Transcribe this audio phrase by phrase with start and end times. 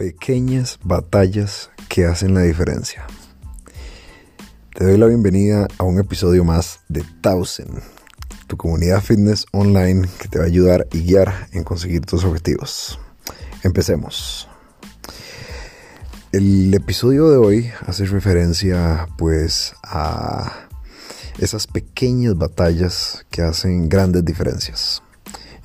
[0.00, 3.06] Pequeñas batallas que hacen la diferencia.
[4.74, 7.82] Te doy la bienvenida a un episodio más de Thousand,
[8.46, 12.98] tu comunidad fitness online que te va a ayudar y guiar en conseguir tus objetivos.
[13.62, 14.48] Empecemos.
[16.32, 20.66] El episodio de hoy hace referencia pues a
[21.38, 25.02] esas pequeñas batallas que hacen grandes diferencias.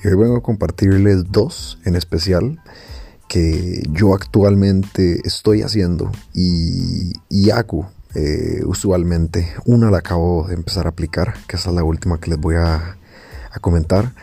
[0.03, 2.59] Y hoy vengo a compartirles dos en especial
[3.35, 7.11] que yo actualmente estoy haciendo y,
[7.51, 9.53] hago eh, usualmente.
[9.65, 12.55] Una la acabo de empezar a aplicar, que esa es la última que les voy
[12.55, 12.95] a,
[13.51, 14.13] a comentar.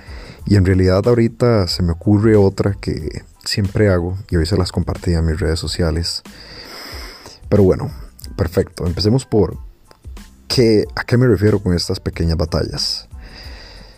[0.47, 4.73] Y en realidad ahorita se me ocurre otra que siempre hago y hoy se las
[4.73, 6.23] compartí a mis redes sociales.
[7.51, 7.91] Pero bueno,
[8.35, 8.87] perfecto.
[8.87, 9.59] Empecemos por
[10.49, 13.09] qué, a qué me refiero con estas pequeñas batallas.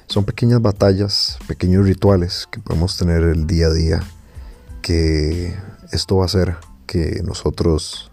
[0.09, 4.01] Son pequeñas batallas, pequeños rituales que podemos tener el día a día
[4.85, 5.57] que
[5.93, 8.10] esto va a hacer que nosotros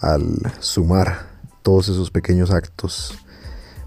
[0.00, 1.28] al sumar
[1.62, 3.16] todos esos pequeños actos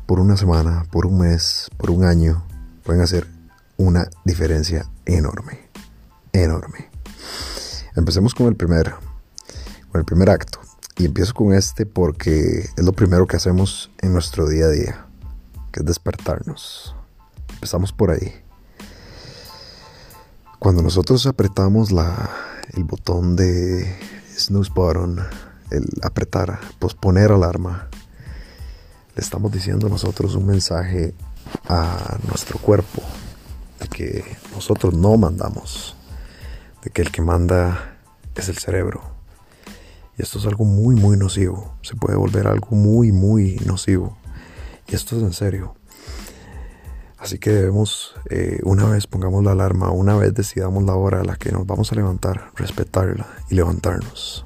[0.05, 2.47] por una semana, por un mes, por un año,
[2.83, 3.27] pueden hacer
[3.75, 5.67] una diferencia enorme,
[6.31, 6.89] enorme.
[7.93, 8.93] Empecemos con el primer,
[9.91, 10.59] con el primer acto.
[10.95, 15.07] Y empiezo con este porque es lo primero que hacemos en nuestro día a día,
[15.73, 16.95] que es despertarnos.
[17.55, 18.33] Empezamos por ahí.
[20.63, 22.29] Cuando nosotros apretamos la,
[22.71, 23.99] el botón de
[24.33, 25.19] snooze button,
[25.71, 27.89] el apretar, posponer alarma,
[29.13, 31.15] le estamos diciendo nosotros un mensaje
[31.67, 33.01] a nuestro cuerpo
[33.81, 35.97] de que nosotros no mandamos,
[36.81, 37.97] de que el que manda
[38.33, 39.01] es el cerebro.
[40.17, 41.73] Y esto es algo muy, muy nocivo.
[41.81, 44.15] Se puede volver algo muy, muy nocivo.
[44.87, 45.75] Y esto es en serio.
[47.23, 51.23] Así que debemos, eh, una vez pongamos la alarma, una vez decidamos la hora a
[51.23, 54.45] la que nos vamos a levantar, respetarla y levantarnos.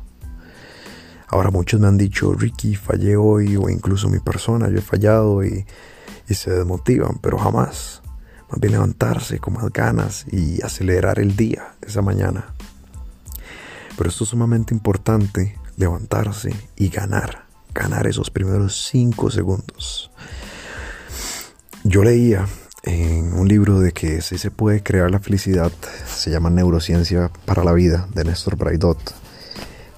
[1.28, 5.44] Ahora muchos me han dicho, Ricky, fallé hoy, o incluso mi persona, yo he fallado
[5.44, 5.66] y,
[6.29, 8.03] y se desmotivan, pero jamás.
[8.47, 12.53] Más bien levantarse con más ganas y acelerar el día esa mañana.
[13.97, 20.12] Pero esto es sumamente importante, levantarse y ganar, ganar esos primeros cinco segundos.
[21.84, 22.46] Yo leía
[22.83, 25.71] en un libro de que si se puede crear la felicidad,
[26.05, 29.13] se llama Neurociencia para la Vida, de Néstor Braidot.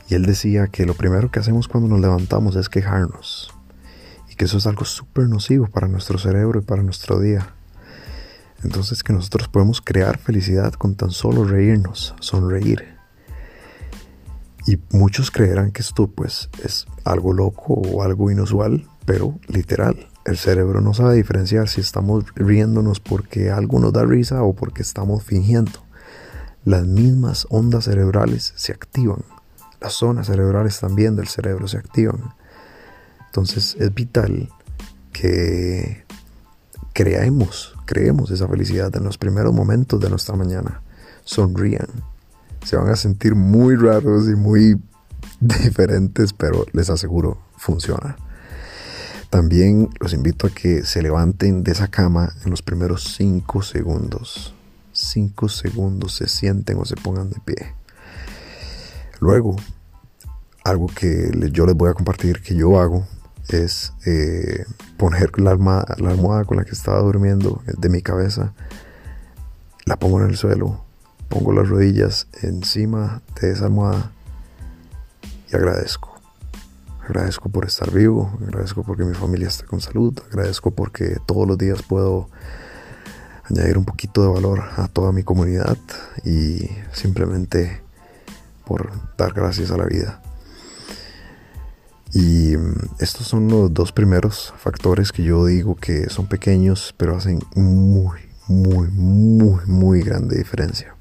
[0.09, 3.53] Y él decía que lo primero que hacemos cuando nos levantamos es quejarnos.
[4.29, 7.53] Y que eso es algo súper nocivo para nuestro cerebro y para nuestro día.
[8.63, 12.97] Entonces que nosotros podemos crear felicidad con tan solo reírnos, sonreír.
[14.65, 20.08] Y muchos creerán que esto pues es algo loco o algo inusual, pero literal.
[20.25, 24.81] El cerebro no sabe diferenciar si estamos riéndonos porque algo nos da risa o porque
[24.81, 25.83] estamos fingiendo.
[26.65, 29.23] Las mismas ondas cerebrales se activan.
[29.81, 32.33] Las zonas cerebrales también del cerebro se activan.
[33.27, 34.49] Entonces es vital
[35.13, 36.03] que
[36.93, 40.81] creemos, creemos esa felicidad en los primeros momentos de nuestra mañana.
[41.23, 41.87] Sonrían.
[42.65, 44.81] Se van a sentir muy raros y muy
[45.39, 48.17] diferentes, pero les aseguro, funciona.
[49.29, 54.55] También los invito a que se levanten de esa cama en los primeros 5 segundos.
[54.93, 57.75] 5 segundos se sienten o se pongan de pie.
[59.19, 59.55] Luego,
[60.63, 63.05] algo que yo les voy a compartir que yo hago
[63.49, 64.65] es eh,
[64.97, 68.53] poner la la almohada con la que estaba durmiendo de mi cabeza,
[69.85, 70.83] la pongo en el suelo,
[71.29, 74.11] pongo las rodillas encima de esa almohada
[75.51, 76.08] y agradezco.
[77.09, 81.57] Agradezco por estar vivo, agradezco porque mi familia está con salud, agradezco porque todos los
[81.57, 82.29] días puedo
[83.45, 85.79] añadir un poquito de valor a toda mi comunidad
[86.23, 87.81] y simplemente
[88.63, 90.21] por dar gracias a la vida.
[92.13, 97.17] Y mm, estos son los dos primeros factores que yo digo que son pequeños, pero
[97.17, 100.95] hacen muy, muy, muy, muy grande diferencia.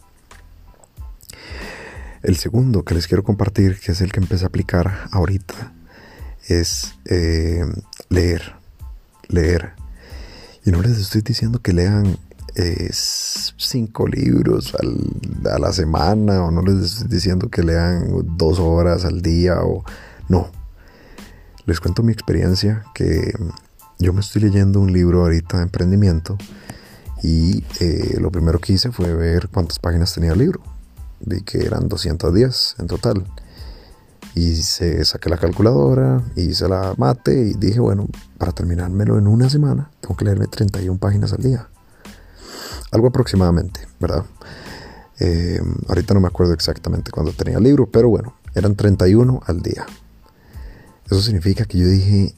[2.22, 5.74] El segundo que les quiero compartir, que es el que empecé a aplicar ahorita,
[6.48, 7.64] es eh,
[8.08, 8.56] leer,
[9.28, 9.72] leer.
[10.64, 12.18] Y no les estoy diciendo que lean
[12.56, 19.04] eh, cinco libros a la semana o no les estoy diciendo que lean dos horas
[19.04, 19.84] al día o
[20.28, 20.50] no.
[21.66, 23.32] Les cuento mi experiencia que
[23.98, 26.38] yo me estoy leyendo un libro ahorita de emprendimiento
[27.22, 30.60] y eh, lo primero que hice fue ver cuántas páginas tenía el libro.
[31.20, 33.24] Vi que eran 210 en total.
[34.34, 38.06] Y se saqué la calculadora, hice la mate y dije, bueno,
[38.38, 41.68] para terminármelo en una semana, tengo que leerme 31 páginas al día.
[42.92, 44.24] Algo aproximadamente, ¿verdad?
[45.20, 49.62] Eh, ahorita no me acuerdo exactamente cuándo tenía el libro, pero bueno, eran 31 al
[49.62, 49.84] día.
[51.06, 52.34] Eso significa que yo dije,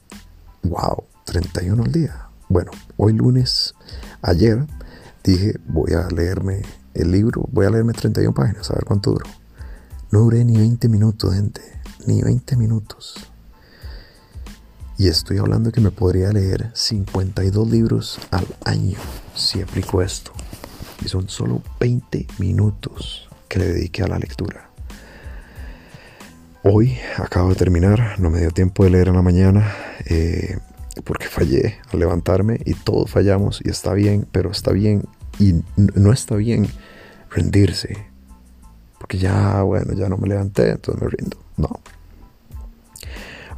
[0.63, 2.29] wow, 31 al día.
[2.49, 3.75] Bueno, hoy lunes,
[4.21, 4.65] ayer,
[5.23, 6.63] dije, voy a leerme
[6.93, 9.25] el libro, voy a leerme 31 páginas, a ver cuánto duro.
[10.11, 11.61] No duré ni 20 minutos, gente,
[12.05, 13.31] ni 20 minutos.
[14.97, 18.99] Y estoy hablando que me podría leer 52 libros al año
[19.35, 20.31] si aplico esto.
[21.03, 24.69] Y son solo 20 minutos que le dediqué a la lectura.
[26.63, 29.73] Hoy acabo de terminar, no me dio tiempo de leer en la mañana
[30.05, 30.59] eh,
[31.03, 35.05] porque fallé al levantarme y todos fallamos y está bien, pero está bien
[35.39, 36.67] y no está bien
[37.31, 37.97] rendirse.
[38.99, 41.37] Porque ya, bueno, ya no me levanté, entonces me rindo.
[41.61, 41.79] No.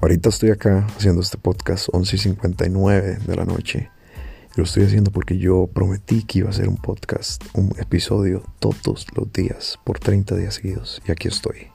[0.02, 3.90] Ahorita estoy acá haciendo este podcast 11 y 59 de la noche.
[4.56, 9.08] Lo estoy haciendo porque yo prometí que iba a hacer un podcast, un episodio todos
[9.16, 11.02] los días, por 30 días seguidos.
[11.08, 11.70] Y aquí estoy.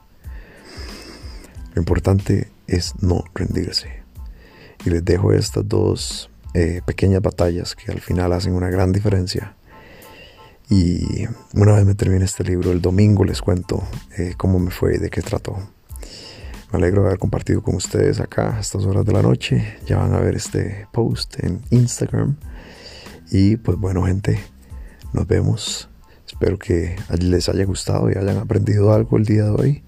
[1.73, 4.03] Lo importante es no rendirse.
[4.85, 9.55] Y les dejo estas dos eh, pequeñas batallas que al final hacen una gran diferencia.
[10.69, 13.81] Y una vez me termine este libro, el domingo les cuento
[14.19, 15.57] eh, cómo me fue y de qué trató.
[16.71, 19.77] Me alegro de haber compartido con ustedes acá a estas horas de la noche.
[19.87, 22.35] Ya van a ver este post en Instagram.
[23.31, 24.39] Y pues bueno gente,
[25.11, 25.89] nos vemos.
[26.27, 29.83] Espero que les haya gustado y hayan aprendido algo el día de hoy.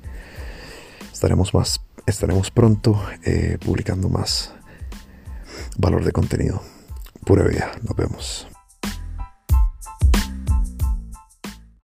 [1.14, 4.52] Estaremos, más, estaremos pronto eh, publicando más
[5.78, 6.64] valor de contenido.
[7.26, 7.74] Pura vida.
[7.84, 8.51] Nos vemos.